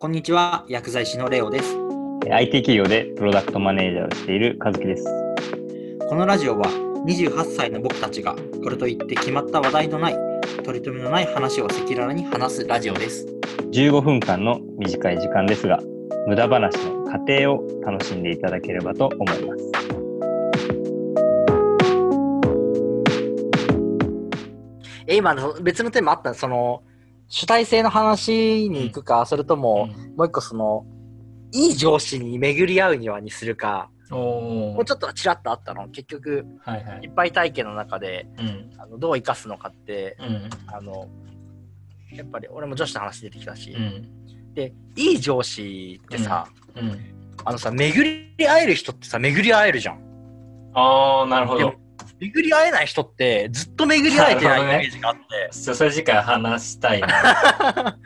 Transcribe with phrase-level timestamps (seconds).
[0.00, 1.76] こんにちは、薬剤師のレオです。
[2.24, 5.04] IT 企業でプロダクトマネージャーをしている和樹です。
[6.08, 6.70] このラジオは
[7.06, 8.34] 28歳の僕たちが
[8.64, 10.16] これといって決まった話題のない、
[10.64, 13.26] 取り留めのない話を赤裸々に話すラジオです。
[13.72, 15.78] 15分間の短い時間ですが、
[16.26, 19.72] 無駄話の過程を楽しんでいただければと思います。
[25.06, 26.84] え、今の別のテーマあったその、
[27.30, 29.86] 主体性の話に行くか、それとも、
[30.16, 30.84] もう一個その、
[31.52, 35.88] いい上司に巡り合うにはにするか、おもうちょっとちらっとあったの。
[35.88, 37.04] 結局、はいはい。
[37.04, 38.70] いっぱい体験の中で、うん。
[38.78, 40.50] あのどう生かすのかって、うん。
[40.66, 41.08] あの、
[42.12, 44.54] やっぱり俺も女子の話出てきたし、うん。
[44.54, 46.98] で、いい上司ってさ、うん。
[47.44, 50.00] あのさ、巡り会える人ってさ、巡り会えるじゃん。
[50.74, 51.74] ああなるほど
[52.20, 55.22] 巡り会えない人って、ずっと巡り会えてないイメージがあって。
[55.50, 57.96] そそれ次回話したいな。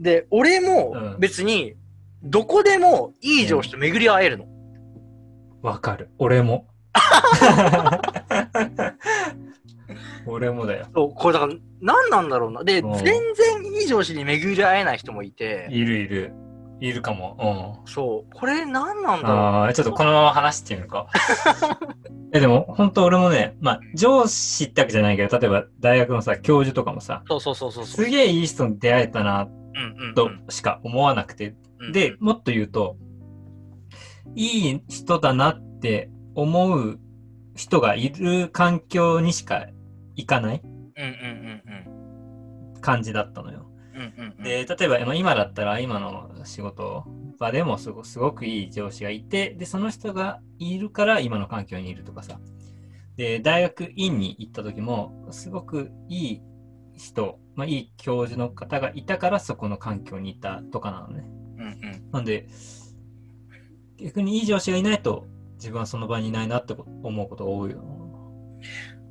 [0.00, 1.20] で、俺もうん。
[1.20, 1.76] 別に、
[2.22, 4.46] どこでもいい上司と巡り会えるの。
[5.62, 6.10] わかる。
[6.18, 6.66] 俺も。
[10.26, 10.86] 俺もだよ。
[10.94, 12.64] そう、これだから、何なんだろうな。
[12.64, 12.92] で、うん。
[12.94, 13.22] 全然
[13.80, 16.32] いい上司に巡り会えない人もいて、いるいる
[16.86, 19.38] いるかもそう、これ何なんうんだろう。
[19.38, 21.08] ああちょっとこのまま話してみるか
[22.32, 27.86] えでも本当俺もねまあ上司ってわけじゃないけど例えば大学のさ教授とかもさそうそうそうそう。
[27.86, 30.44] すげえいい人に出会えたなうんうん、うとん。
[30.50, 32.96] しか思わなくてうんで、もっと言うと、
[34.36, 36.98] いい人だなって思う
[37.56, 39.66] 人がいる環境にしか
[40.16, 43.66] 行かないうんうんうん感じだったのよ。
[44.42, 47.04] で、例えばまあ今だったら今の仕事
[47.38, 52.40] 場でもすごすごくいい上司がいて、で、その人がいるから今の環境にいるとかさ。
[53.16, 56.42] で、大学院に行った時も、すごくいい
[56.96, 61.24] 人、まあ、いい教授の方がいたからそこの環境にいたとかなのね。
[61.58, 62.10] うんうん。
[62.10, 62.48] なんで、
[63.98, 67.82] 逆にいい上司がいないと、自分はその場にいないなって思うことが多いよ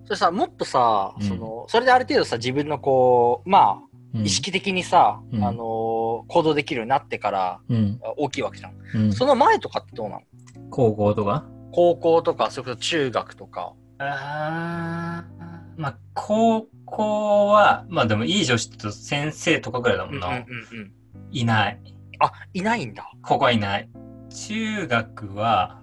[0.04, 3.93] それさ、もっとさ、うんその、それである程度さ、自分のこう、まあ、な。
[4.14, 5.94] 意識的にさ、うんあのー
[6.28, 8.00] 行動できるようになってからうん。
[8.18, 8.74] 大きいわけじゃん。
[8.96, 9.14] うん。
[9.14, 10.22] その前とかってどうなの？
[10.70, 11.46] 高校とか？
[11.72, 13.74] 高校とか、それこそ中学とか。
[13.98, 20.28] あーまあ、高校は、まあでもいい上司って言うと先生とかぐらいだもんな。
[20.28, 20.44] うんうんうん
[20.80, 20.92] うん。
[21.32, 21.80] いない。
[22.20, 23.12] あ、いないんだ。
[23.24, 23.90] ここはいない。
[24.30, 25.82] 中学は、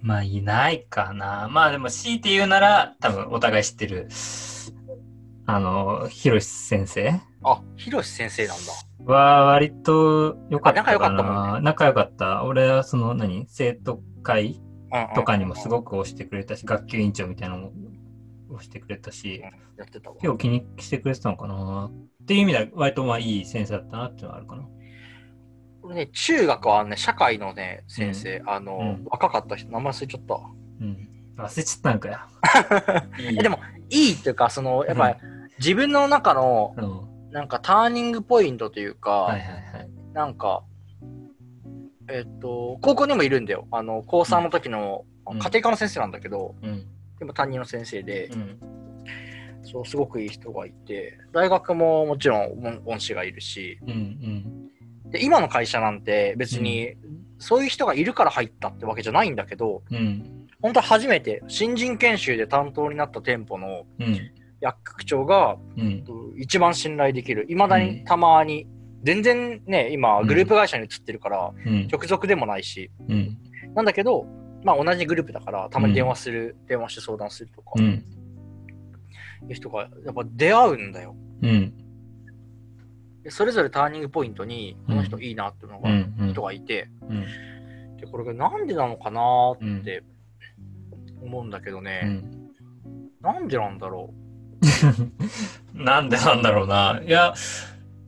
[0.00, 1.48] まあいないかな。
[1.50, 4.08] まあでも強いて言うなら、多分お互い知ってる、
[5.46, 7.20] あの、ひろし先生？
[7.42, 8.72] あ、ひろし先生なんだ。
[9.12, 12.44] は割と良かった仲良かったもん仲良かった。
[12.44, 13.46] 俺はその何？
[13.48, 14.60] 生徒会
[14.92, 17.72] うんうんとかにもすごく押してくれたし、学級委員長みたいなのも
[18.50, 19.40] 押してくれたし、
[19.78, 20.16] やってたわ。
[20.16, 21.90] 結構気にしてくれてたのかな？
[22.22, 24.64] っていう意味では割とまあいい先生だったなっていうのはあるかな。
[25.82, 30.40] 俺ね、中学はね、社会のね、先生、あの、うん若かった人、名前忘れちゃったわ。
[30.80, 31.08] うん。
[31.42, 32.18] 忘れちゃったんかよ。
[33.18, 33.58] い いえでも、
[33.90, 35.16] いいっていうか、その、やっぱり、
[35.58, 37.10] 自分の中の、うん。
[37.32, 39.90] なんかターニングポイントというか、はいはいはい。
[40.12, 40.64] なんか、
[42.08, 43.68] えっと、高校にもいるんだよ。
[43.70, 46.84] あの、高3の時の、うん家庭科の先生なんだけど、うん。
[47.20, 48.60] でも担任の先生で、うん。
[49.62, 53.90] そう、すごくいい人がいて、大学ももちろん恩恩師がいるし、うん。
[53.90, 53.94] う
[55.08, 55.10] ん。
[55.12, 56.96] で、今の会社なんて別に、
[57.38, 60.39] そういう人がいるから入ったってわけじゃないんだけど、うん。
[60.62, 64.30] 本当は初めて新人研修で担当になった店舗のうん。
[64.60, 66.04] 薬局長がうん。
[66.36, 67.46] 一番信頼できる。
[67.48, 68.66] いまだにたまに、
[69.02, 71.88] 全然ね、今グループ会社に移ってるから、うん。
[71.90, 73.38] 直属でもないし、うん。
[73.74, 74.26] なんだけど、
[74.62, 78.04] まあ同じグループだから、たまに電話する、電話して相談するとか、いうん。
[79.48, 81.16] う人がやっぱ出会うんだよ。
[81.42, 81.74] うん。
[83.22, 85.90] でそれぞれターニングポイントに、この人いいなっていうのが、
[86.32, 86.42] 人。
[86.42, 87.96] がいて、うん。
[87.96, 90.02] で、これがなんでなのかなーって
[91.22, 92.50] 思うんだけどうね、ん。
[93.20, 94.12] なんでなんだろ
[95.74, 97.00] なんでなんだろうな。
[97.04, 97.34] いや、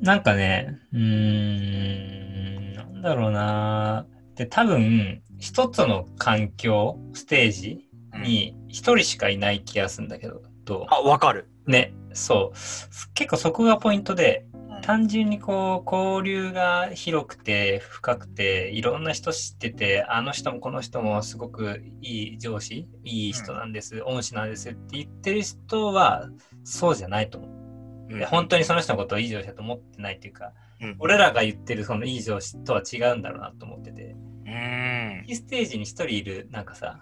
[0.00, 4.06] なんかね、うーん、なんだろうな。
[4.34, 7.88] で、多分、一つの環境、ステージ
[8.22, 11.48] に一人しかいない気がするんだけど、どあ、わかる。
[11.66, 12.56] うね、そう。
[13.14, 26.28] 結構そこがポイントで、うん単純にこう交流が広くて深くていろんな人知っててあの人もこの人もすごくいい上司いい人なんです、恩師なんですって言ってる人は
[26.64, 27.50] そうじゃないと思う。
[27.50, 35.34] うんで本当にその人のことをいい上司だと思ってないっていうか、うん俺らが言ってるそのいい上司とは違うんだろうなと思ってて、うーん。
[35.34, 37.00] ステージに一人いるなんかさ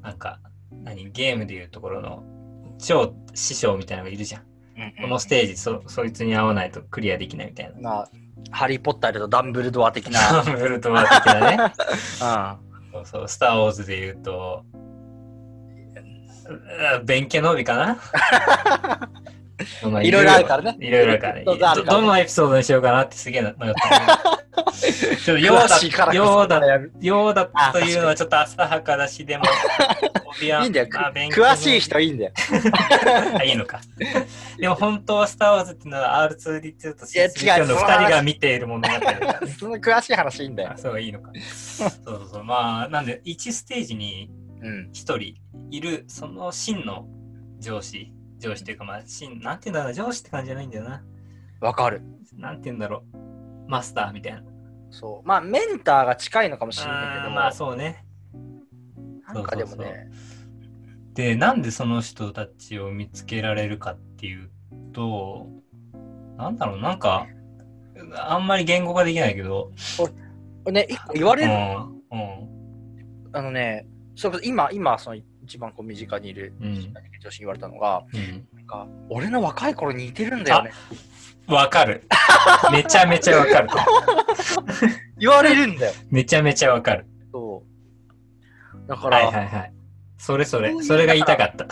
[0.00, 2.22] なんか何ゲームでいうところの
[2.78, 4.51] 超師匠みたいなのがいるじゃん。
[5.00, 7.80] このステージそそいつに合わないとクリアできないみたいな。
[7.80, 8.10] まあ、
[8.50, 10.20] ハリー・ポッターでとダンブルドア的な。
[10.44, 11.58] ダンブルドア的なね。
[11.62, 11.72] うん。
[12.92, 14.82] そうそう、スター・ウォーズで言うと、うん
[17.04, 17.98] 弁慶の帯かなま
[18.92, 19.10] あ
[20.02, 21.44] いろいろあるからねいろいろあるからね。
[21.44, 23.52] どのエピソードにしようかなってすげえな。
[24.52, 26.92] ちょっとヨー詳しいからダ、ヨーダ、やる。
[27.00, 29.44] ヨーダというのはちょっと浅はかだし、でも、
[30.40, 30.86] いいんだよ。
[30.86, 32.32] 詳しい人いいんだよ。
[33.38, 33.80] あ、いいのか。
[34.58, 39.54] でも本当はスター・ウォーズっていうのは R2D2 といや違う C3PO の2人が見ている物語だからね。
[39.58, 40.78] その詳しい話いいんだよあ。
[40.78, 41.30] そういいのか。
[41.40, 42.44] そうそうそう。
[42.44, 44.30] まあ、なんで、1ステージに
[44.62, 44.90] うん。
[44.92, 45.18] 1人
[45.70, 47.06] いる、その真の
[47.58, 48.12] 上司、
[48.42, 51.02] 上司というか、まあ、真、なんて言うんだろうな、上司って感じじゃないんだよな。
[51.60, 52.02] わかる。
[52.36, 53.70] なんて言うんだろう。
[53.70, 54.42] マスターみたいな。
[54.90, 55.26] そう。
[55.26, 58.04] まあ、メンターが近いのかもしれないけど、あーまあ、そうね。
[59.32, 60.10] なんかでもね、
[61.14, 64.50] で、なんでその人たちを見つけられるかっていう
[64.92, 65.46] と、
[66.36, 67.26] なんだろう、なんか、
[68.16, 69.70] あんまり言語化できないけど、
[70.70, 73.86] ね、一個言われる、うん、うん、あのね、
[74.16, 75.16] それ今、今、その
[75.52, 78.48] 一番こう身近にいるうん女子に言われたのが、うん。
[78.56, 80.72] なんか俺の若い頃に似てるんだよね。
[81.46, 82.08] わかる。
[82.72, 83.68] めちゃめちゃわかる。
[85.20, 85.92] 言われるんだよ。
[86.10, 87.06] めちゃめちゃわかる。
[87.30, 88.88] そう。
[88.88, 89.72] だから、はいはいはい。
[90.16, 91.66] それそれそれが言いたかった。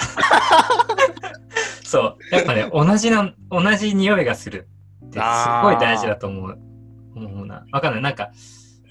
[1.82, 2.34] そう。
[2.34, 4.68] やっぱね、同じな、同じ匂いがする
[5.06, 5.24] ってす
[5.62, 6.58] ごい大事だと思う。
[7.16, 7.64] 思うな。
[7.72, 8.02] わかんない。
[8.02, 8.30] なんか、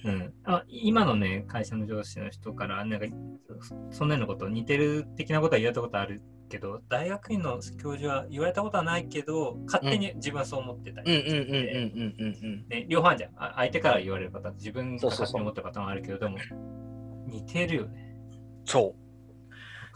[0.06, 0.34] うん。
[0.46, 3.06] あ今のね、会社の上司の人から、なんか、
[3.62, 13.32] そそんなようなこと、似てる的なことは言われたことあるけど、大学院の教授は言われたことはないけど、勝手に自分はそう思ってたりうんうんうんうんしてうんうんね、両方あるじゃん。
[13.38, 16.38] あ相手から言われるパターン、自分が勝手に思ったパターンもあるけど、でも、
[17.28, 18.16] 似てるよね。
[18.66, 18.96] そ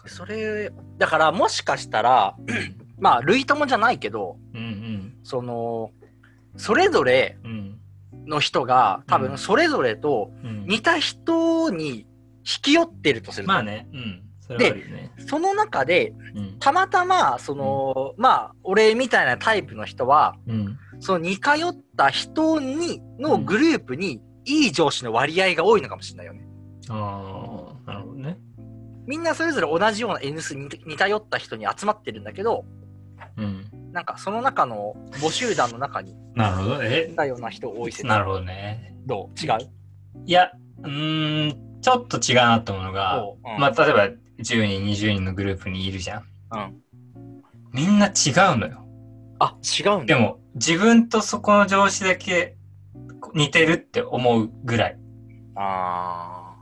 [0.05, 0.09] う。
[0.09, 2.35] それ、だからもしかしたら、
[2.99, 5.17] まあ、類友じゃないけど、うんうん。
[5.23, 5.91] その、
[6.55, 7.79] それぞれうん。
[8.27, 12.07] の人が、多うん分それぞれとうん、似た人に
[12.45, 13.53] 引き寄ってるとすると。
[13.53, 14.23] まあね、うん。
[14.41, 15.11] それはあるよね。
[15.25, 16.59] その中で、うん。
[16.59, 20.77] たまたま、その、まあ、俺みたいなタイプの人は、うん。
[20.99, 26.45] その似通った人に、のグループに、いい上司の割合が多いのかもしれないよね。
[26.89, 28.37] ああ、なるほどね。
[29.07, 32.65] みんなそれぞれ同じような N 数に似通った人に集まってるんだけど、
[33.37, 33.65] うん。
[33.93, 36.83] なんかその中の母集団の中になるほど。
[36.83, 37.07] え？
[37.09, 38.95] 似たような人多い説なるほどね。
[39.05, 39.39] どう？
[39.39, 39.69] 違う？
[40.25, 40.51] いや、
[40.81, 44.07] うーん、ちょっと違うなと思うのが、おううんまあ、例えば
[44.39, 46.23] 10人、20人のグループにいるじゃん。
[46.51, 46.81] うん。
[47.71, 48.13] みんな違う
[48.57, 48.83] のよ。
[49.39, 50.05] あ、違うんだ。
[50.05, 52.55] でも、自分とそこの上司だけ
[53.35, 54.97] 似てるって思うぐらい。
[55.55, 56.55] あ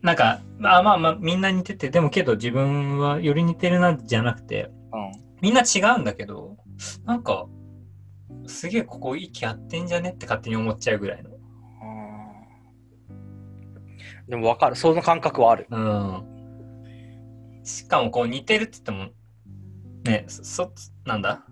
[0.00, 4.96] なんか、まあまあまあ、みんな似てて、でもけど自分はより似てるなんじゃなくて、ー。
[4.96, 5.27] うん。
[5.40, 6.56] みんな違うんだけど、
[7.04, 7.46] なんか、
[8.46, 11.30] すげえここ息合ってんじゃねって勝手に思っちゃうぐらいの。
[14.28, 14.76] でも分かる。
[14.76, 15.66] その感覚はある。
[15.70, 16.24] うん。
[17.64, 19.10] しかもこう似てるって言っても、
[20.04, 20.72] ね、そ、そ
[21.04, 21.44] なんだ？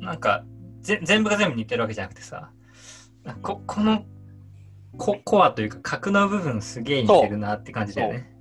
[0.00, 0.44] なんか、
[0.82, 2.50] ぜ全部が全部似てるわけじゃなくてさ、
[3.42, 4.04] ここの
[4.98, 8.36] ココアというか核の部分すげえ似てるなって感じだよね。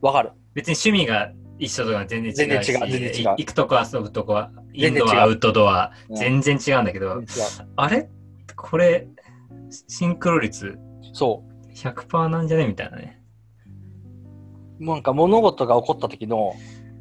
[0.00, 0.32] 分かる。
[0.54, 7.22] 別に趣味が一緒とか全然違うし、全然違う全然違うい行くとこ遊ぶとこは、インドア、アウトドア、うん全然違うんだけど、
[7.76, 8.08] あれ？
[8.56, 9.06] これ、
[9.70, 10.78] シンクロ率
[11.12, 11.44] そ
[11.74, 12.66] 100%なんじゃね？
[12.66, 13.20] みたいなね。
[14.80, 14.84] う。
[14.84, 16.54] なんか物事が起こった時の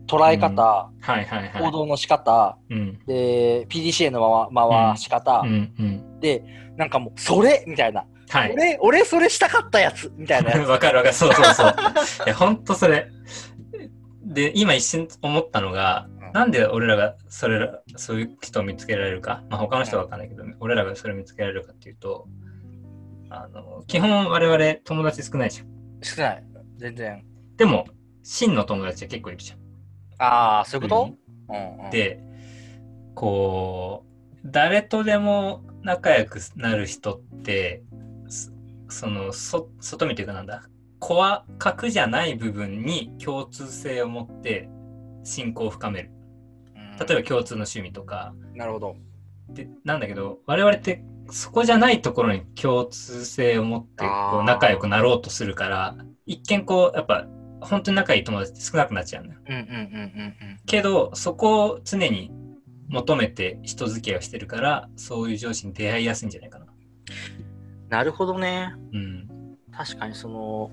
[0.08, 0.92] 捉え方、は
[1.22, 1.64] いはいはい。
[1.64, 3.00] 行動の仕方、うん。
[3.06, 6.20] で、PDCA の回回し方、うんうん。
[6.20, 6.44] で、
[6.78, 7.64] なんかもう、それ？
[7.68, 8.06] みたいな。
[8.30, 8.54] はい。
[8.54, 10.12] 俺、俺それしたかったやつ？
[10.16, 10.52] みたいな。
[10.68, 11.14] わかるわかる。
[11.14, 11.76] そうそうそう。
[12.26, 13.10] いや、ほんとそれ。
[14.28, 19.44] で、今一瞬思ったのが、うんなんで俺らがそれら、そういう人を見つけられるか。
[19.50, 22.28] まあ他の人はわかんないけど、俺らがそれを見つけられるかっていうと、
[23.30, 25.68] あの、基本我々友達少ないじゃん。
[26.02, 26.44] 少ない。
[26.78, 27.26] 全然。
[27.56, 27.88] でも、
[28.24, 29.60] 真の友達は結構いるじゃん。
[30.20, 32.20] ああ、そういうこと、うんうん、で、
[33.16, 37.84] こう、誰とでも仲良くなる人って、
[38.28, 38.52] そ
[38.90, 40.64] その、そ、外見というかなんだ、
[41.00, 44.70] コア核じゃない部分に共通性を持って
[45.24, 46.12] 信仰を深める。
[46.76, 48.34] うん例えば共通の趣味とか。
[48.56, 48.96] なるほど。
[49.50, 57.28] で、なんだけど、我々ってそこじゃないところに共通性を持ってこう仲良くなろうとするから、一見こう、やっぱ、
[57.62, 59.40] 本当に仲いい友達って少なくなっちゃうんだよ。
[59.48, 60.60] うんうんうんうんうん。
[60.66, 62.32] けどそこを常に
[62.90, 66.66] 求めて人付き合いをしてるからそういう上司に出会いやすいんじゃないかな。
[67.90, 68.74] なるほどね。
[68.94, 69.28] うん。
[69.72, 70.72] 確かにその、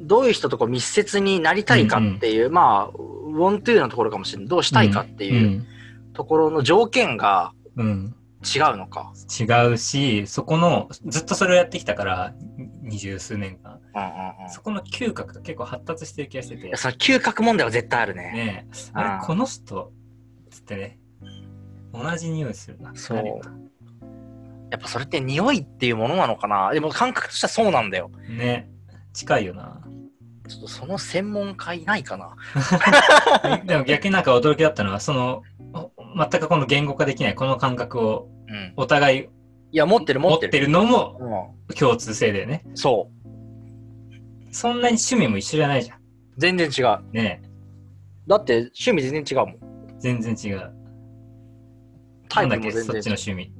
[0.00, 4.48] どういう人とこう密接になりたいかっていう、まあ、ウォントゥーのところかもしれない。
[4.48, 5.66] どうしたいかっていうう
[6.14, 7.80] ところの条件が、ん。
[7.80, 8.14] うん。
[8.42, 9.12] 違うのか。
[9.38, 12.34] 違うし、そこの、ずっとそれをやってきたから、
[12.82, 13.78] 二十数年間。
[13.94, 14.50] うんうんうん。
[14.50, 18.22] そこの嗅覚が結構発達してる気がしててその嗅覚問題は絶対あるね。
[18.32, 19.92] ねえ、あーあれ、この人、
[20.48, 20.98] つってね、
[21.92, 22.92] 同じ匂いするな。
[22.94, 23.18] そう
[24.70, 28.10] やっぱそれって匂いっていうものなのかなでも感覚としてはそうなんだよ。
[28.28, 28.70] ね、
[29.12, 29.79] 近いよな。
[30.50, 32.36] ちょっとその専門家いないかな
[33.64, 35.42] でも逆になんか驚きだったのは、その、
[35.72, 38.72] お全くこの言語化できないこの感覚をうん。
[38.76, 39.28] お互い
[39.72, 40.34] いや、持ってる持っる。
[40.34, 42.64] 持っててるのもう共通性だよね。
[42.72, 42.76] ん。
[42.76, 44.54] そう。
[44.54, 46.00] そんなに趣味も一緒じゃないじゃん。
[46.36, 46.98] 全然違う。
[47.12, 47.42] ね
[48.26, 49.90] だって趣味全然違うもん。
[49.90, 50.72] え全然違う。
[52.28, 53.52] タなんだっけ、イプも全然そっちの趣味。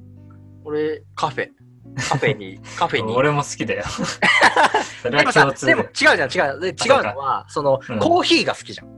[0.64, 1.48] 俺、カフェ。
[1.96, 3.12] カフェに、 カフェに。
[3.14, 3.84] 俺も好きだよ。
[5.02, 5.88] それでもさは共、通でも違で。
[5.88, 6.60] うじゃん、違う。
[6.60, 8.88] で違うのは、その、うんコーヒーが好きじゃん。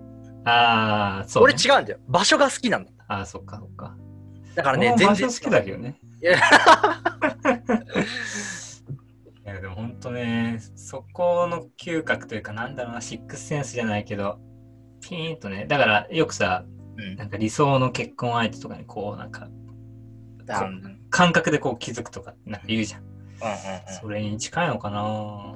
[0.44, 1.60] ああ、そう、俺ね。
[1.64, 1.98] 違うんだよ。
[2.08, 2.90] 場所が好きなんだ。
[3.08, 3.96] ああ、そっかそっか。
[4.54, 5.98] だからね、全然好きだけどね。
[6.20, 6.36] いや
[9.44, 14.38] いやでも本当ね、そこの嗅覚というか、なんだろうな、シックスセンスじゃないけど、
[15.00, 16.64] ピーンとね、だからよくさ、
[16.96, 19.48] うんなんか理想の結婚相手とかにこう、なんか、
[21.12, 23.02] 感覚でこう気づくとかなんか言うじゃん。
[23.02, 23.08] うん
[24.00, 25.54] それに近いのかな。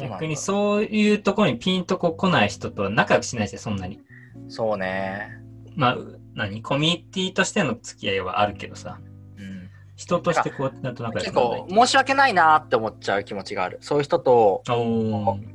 [0.00, 4.00] 逆にそういうところにピンとこう来ない人とは仲良くしないし、そんなに。
[4.48, 5.30] そうね。
[5.74, 5.96] まあ、
[6.34, 6.60] 何？
[6.60, 8.98] コミュニティとしての付き合いはあるけどさ、
[9.38, 9.70] うん。
[9.96, 11.60] 人としてこう、なんと仲良結くならない。
[11.68, 13.78] 構申し訳ないなって思っちゃう気持ちがある。
[13.80, 14.62] そういう人と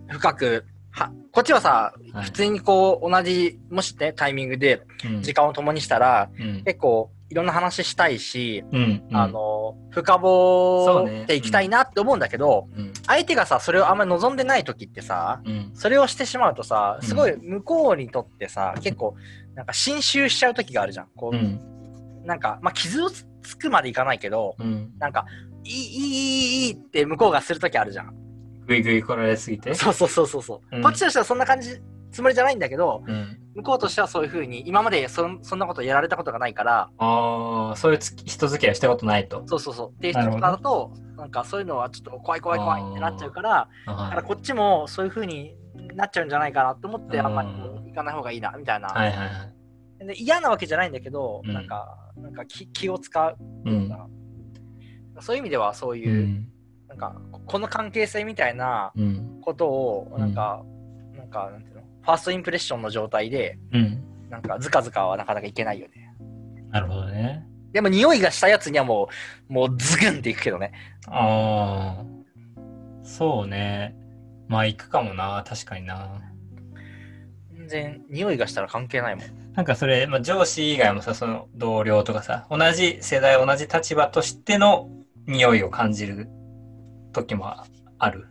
[0.09, 2.23] 深く、はこっちはさ、はい。
[2.23, 5.21] 普通にこう同じ、もしね、タイミングでうん。
[5.21, 6.63] 時間を共にしたら、うん。
[6.63, 9.17] 結構いろんな話したいし、うんうん。
[9.17, 12.93] あの、深掘ねっていきたいなって思うんだけど、うん。
[13.07, 15.71] 相手がさ、それをあんまり望んでない時ってさ、うん。
[15.73, 17.07] それをしてしまうとさ、うん。
[17.07, 19.15] すごい向こうにとってさ、結構、
[19.55, 21.07] なんか侵襲しちゃう時があるじゃん。
[21.15, 21.59] こう、うん。
[22.25, 24.91] なんか、まあ、傷をつつくまでいかないけど、うん。
[24.99, 25.25] なんか、
[25.63, 28.13] いい、いい、いい、いいって向こうがする時あるじゃん。
[28.67, 29.73] ぐいぐい来られすぎて？
[29.75, 30.83] そうそうそうそうそう、うん。
[30.83, 31.79] こっちとしてはそんな感じ、
[32.11, 39.43] つもりじゃないんだけど、うん、向こうとしてはそういうふうに、今までそんそんなことやられたことがないから、ああ、そういう人付き合いをしたことないと。
[39.47, 39.91] そうそうそう。
[39.91, 45.55] っていう人とかだと、なんかそういうのはちょっと怖い怖い怖いってなっちゃうから、だからはこっちもそういうふうに
[45.95, 47.49] なっちゃうんじゃないかなと思って、うんあんまり
[47.89, 48.89] 行かない方がいいな、みたいな。
[48.89, 49.25] いはいは
[50.01, 50.07] い。
[50.07, 53.37] で嫌なわけじゃないんだけど、うんなんか、なんか気気を使う。
[53.65, 53.89] うん。
[55.21, 56.47] そういう意味ではそうういう、ん。
[56.89, 59.39] なんか、ここの関係性みたいなうん。
[59.41, 60.63] ことを、なんか、
[61.15, 61.74] なんか、なんて
[62.05, 64.03] ファーストインプレッションの状態で、うん。
[64.29, 66.13] なんか、ずかずかはなかなかいけないよね。
[66.69, 67.45] なるほどね。
[67.73, 69.09] でも、匂いがしたやつにはも
[69.49, 70.71] う、もうズグンっていくけどね。
[71.07, 72.05] ああ。
[73.03, 73.95] そうね。
[74.47, 76.21] まあ行くかもな、確かにな。
[77.53, 79.25] 全然、匂いがしたら関係ないもん。
[79.55, 84.89] なんかそれ、まあ、上司以外もさ、その同僚とかさ、同じ世代、同じ立場としての
[85.25, 86.27] 匂いを感じる
[87.13, 87.51] 時も
[87.97, 88.27] ある。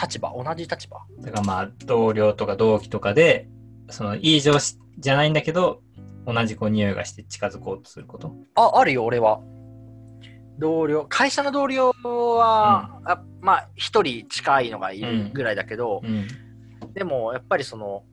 [0.00, 0.98] 立場、同じ立場？
[1.20, 3.48] だからまあ、同僚とか同期とかで、
[3.90, 5.82] その、いい上司じゃないんだけど、
[6.26, 8.34] 同じこう匂いがして近づこうとすること？
[8.54, 9.40] あ、あるよ、俺は。
[10.58, 11.92] 同僚、会社の同僚
[12.36, 16.26] は、あまあ、一人近いのがいるぐらいだけど、うん。
[16.94, 18.04] でも、やっぱりその、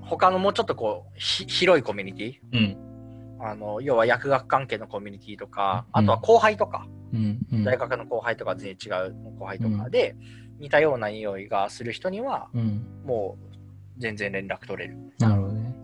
[0.00, 2.34] 他のもうちょっとこう、ひ広いコミュニティ？
[2.52, 3.38] うん。
[3.40, 7.38] あの、要は薬学関係のコミュニティとか、うんあとは後輩とか、うん。
[7.52, 7.64] うん。
[7.64, 10.16] 大学の後輩とか全然違う後輩とかで、
[10.62, 12.86] 似たような匂いがする人には、うん。
[13.04, 14.96] もう全然連絡取れる。
[15.18, 15.74] なるほどね。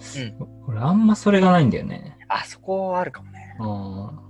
[0.67, 2.17] 俺あんまそれがないんだよね。
[2.29, 3.57] あ、そこはあるかもね。
[3.59, 4.23] ああ。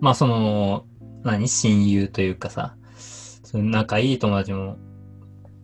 [0.00, 0.86] まあその、
[1.22, 1.46] 何？
[1.46, 4.78] 親友というかさ、その仲いい友達も、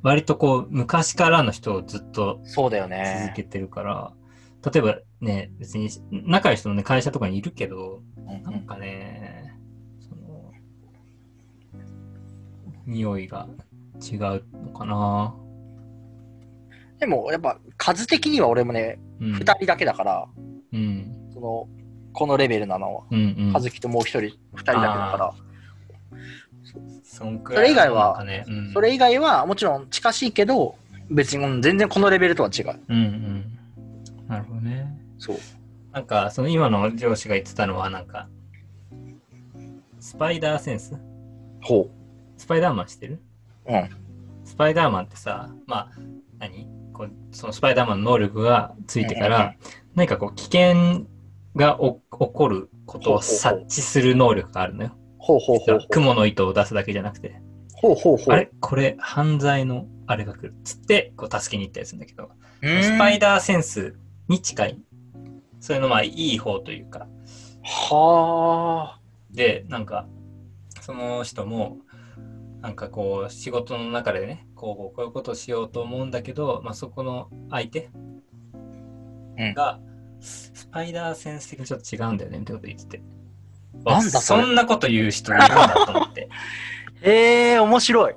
[0.03, 3.33] 割とこう、昔からの人をずっとそうだよ続ね。
[3.35, 4.13] けてるから、
[4.71, 9.55] 例えばね、別に仲いい人のね、会社とかにいるけど、うんなんかね、
[10.01, 10.53] その、
[12.87, 13.49] 匂いが
[14.03, 15.35] 違うのかな。
[16.99, 19.33] でも、やっぱ数的には俺もね、うん。
[19.33, 20.29] 二人だけだから、
[20.73, 21.31] うん。
[21.33, 21.69] その、
[22.13, 23.53] このレベルなのは、うんうん。
[23.53, 25.35] 葉月ともう一人、二人だけだから、
[27.05, 30.77] そそれ以外はね、うん、それ以外はもちろん近しいけど、
[31.11, 32.81] 別にうん全然このレベルとは違う。
[32.89, 33.45] うんうん。
[34.29, 34.87] なるほどね。
[35.19, 35.37] そう。
[35.93, 38.29] なんか、その今の上司が言ってたのは、なんか、
[40.01, 40.97] スパイダーセンス？
[41.61, 41.91] ほ
[42.37, 43.21] スパイダーマン知ってる？
[43.67, 43.73] う。
[43.73, 43.89] うん。
[44.45, 45.91] スパイダーマンってさ、まあ、
[46.39, 46.67] 何？
[46.93, 49.55] こうそのスパイダーマンの能力がついてから、
[49.95, 51.07] 何かこう、危険
[51.57, 54.97] がお起こることを察知する能力があるのよ。
[55.19, 55.87] ほうほうほう。
[55.91, 57.41] 雲の糸を出すだけじゃなくて、
[57.75, 58.35] ほうほうほう。
[58.35, 58.51] あれ？
[58.61, 60.55] これ犯罪のあれが来る。
[60.65, 63.95] つって、こう、助けに行ったりするんだけど、スパイダーセンス
[64.29, 64.79] に近い。
[65.61, 67.07] そういうのまあいい方というか、
[67.63, 69.01] はあ。
[69.31, 70.07] で、なんか、
[70.81, 71.79] その人も、
[72.63, 77.91] なんかこう、仕事の中でね、こう、こういうことをしようと思うんだけど、まあ、そこの相手
[79.37, 79.81] うんが、
[80.21, 83.03] スパイダーセンス的にちょっと違うんだよねってこと言ってて。
[83.85, 86.29] なんだそんなこと言う人いるんだと思って。
[87.03, 88.15] へえ、面白い。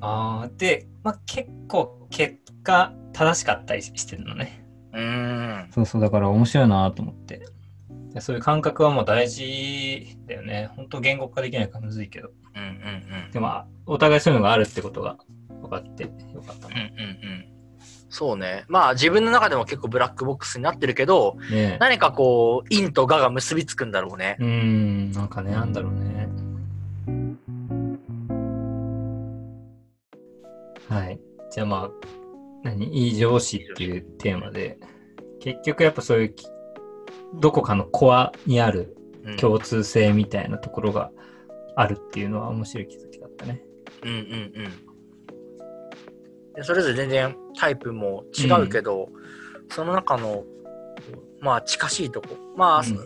[0.00, 4.64] あーで、まあ、結構結果正しかったりしてるのね。
[4.92, 5.72] うーん。
[5.72, 7.44] そうそう、だから面白いなと思って。
[8.18, 10.70] でそういう感覚はもう大事だよね。
[10.74, 12.30] 本当言語化できないからむずいけど。
[12.54, 13.30] うんうんうん。
[13.30, 15.16] でも、あお互いそういうのがあるってことが
[15.62, 16.10] 分かってよ
[16.42, 16.92] かったうんね。
[16.98, 17.44] うんうん。
[18.10, 18.64] そうね。
[18.68, 21.78] まあ自分の中でも結構ブラックボックスになってるけど、ねえ。
[21.78, 24.36] 何かこう、陰と我が結びつくんだろうね。
[24.40, 26.28] うーん、なんかね、なんだろうね。
[30.88, 31.20] はい。
[31.50, 31.90] じゃあまあ、
[32.64, 32.86] 何？
[32.86, 34.78] いい上司っていうテーマで、
[35.40, 36.46] 結局やっぱそういうき、
[37.34, 41.10] どこかのコアにあるうん共通性みたいなところが
[41.76, 43.62] あるっていうのは面白い気づきだったね。
[44.02, 44.18] うんうんう
[44.68, 44.88] ん
[46.58, 46.62] で。
[46.62, 49.08] それぞれ全然タイプも違うけど、
[49.70, 50.44] その中の、
[51.40, 52.28] まあ近しいとこ。
[52.56, 52.98] まあ、うん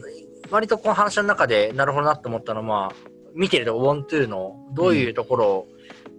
[0.51, 5.69] 割とこの話の中でなるほどなって思ったのは、まあ、見てると、ウォントゥーのどういうところを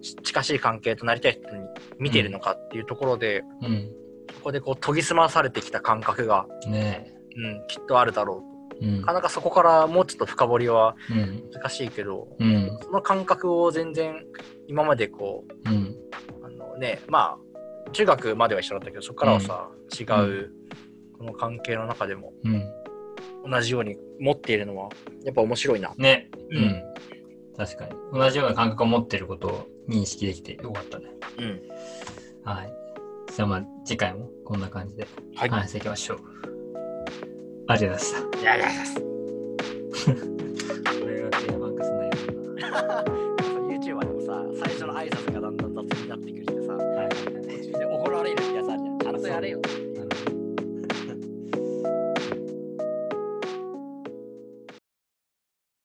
[0.02, 1.68] ち近しい関係となりたい人に
[2.00, 3.92] 見てるのかっていうところで、うん。
[4.34, 8.44] そこでこう研ぎ澄まされてきた感覚が、ねうん、きっとあるだろ
[8.82, 8.88] うえ。
[8.88, 9.08] うんな。
[9.08, 11.50] かなかそこからもうちょっと深掘りはうん。
[11.54, 12.78] 難しいけど、うん。
[12.82, 14.26] その感覚を全然
[14.68, 15.96] 今までこう、うん。
[16.44, 20.52] あのね、まあ、中学までは一緒だったけど、そこからはさ、違う、
[21.18, 22.64] この関係の中でもうん。
[23.50, 24.90] 同じように持っているのは、
[25.24, 25.94] やっぱ面白いな。
[25.98, 26.30] ね。
[26.52, 26.84] ううんん。
[27.58, 27.92] 確かに。
[28.14, 31.06] 同じような感覚を持ってることを認識できてよかったね。
[31.38, 31.62] うん。
[32.44, 32.74] はい。
[33.32, 35.50] じゃあまあ次回もこんな感じではい。
[35.50, 36.20] 話していきましょう。
[37.68, 38.20] ありがとうございました。
[38.20, 40.33] ありがとうございます